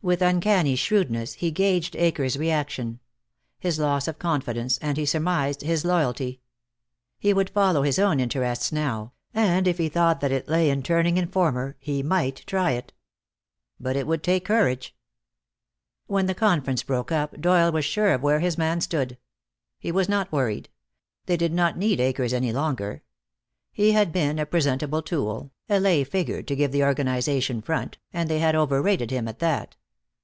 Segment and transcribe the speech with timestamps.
[0.00, 3.00] With uncanny shrewdness he gauged Akers' reaction;
[3.58, 6.40] his loss of confidence and, he surmised, his loyalty.
[7.18, 10.84] He would follow his own interest now, and if he thought that it lay in
[10.84, 12.92] turning informer, he might try it.
[13.80, 14.94] But it would take courage.
[16.06, 19.18] When the conference broke up Doyle was sure of where his man stood.
[19.80, 20.68] He was not worried.
[21.26, 23.02] They did not need Akers any longer.
[23.72, 28.30] He had been a presentable tool, a lay figure to give the organization front, and
[28.30, 29.74] they had over rated him, at that.